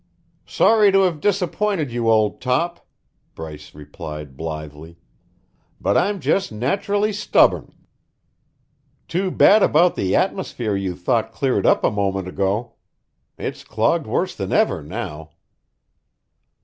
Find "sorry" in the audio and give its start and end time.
0.47-0.91